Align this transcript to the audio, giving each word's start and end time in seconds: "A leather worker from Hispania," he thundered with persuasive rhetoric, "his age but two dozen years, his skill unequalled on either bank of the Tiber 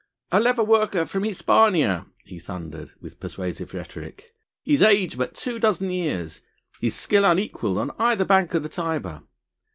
"A 0.31 0.39
leather 0.39 0.63
worker 0.63 1.05
from 1.05 1.23
Hispania," 1.25 2.07
he 2.25 2.39
thundered 2.39 2.93
with 3.01 3.19
persuasive 3.19 3.71
rhetoric, 3.75 4.33
"his 4.63 4.81
age 4.81 5.15
but 5.15 5.35
two 5.35 5.59
dozen 5.59 5.91
years, 5.91 6.41
his 6.79 6.95
skill 6.95 7.23
unequalled 7.23 7.77
on 7.77 7.91
either 7.99 8.25
bank 8.25 8.55
of 8.55 8.63
the 8.63 8.69
Tiber 8.69 9.21